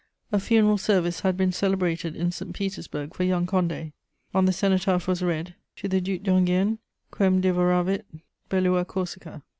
A 0.31 0.39
funeral 0.39 0.79
service 0.79 1.19
had 1.19 1.37
been 1.37 1.51
celebrated 1.51 2.15
in 2.15 2.31
St. 2.31 2.53
Petersburg 2.55 3.13
for 3.13 3.23
young 3.23 3.45
Condé. 3.45 3.91
On 4.33 4.45
the 4.45 4.51
cenotaph 4.51 5.07
was 5.07 5.21
read: 5.21 5.53
"To 5.75 5.87
the 5.87 6.01
Duc 6.01 6.23
d'Enghien 6.23 6.79
_quem 7.13 7.39
devoravit 7.39 8.01
bellua 8.49 8.83
Corsica. 8.83 9.43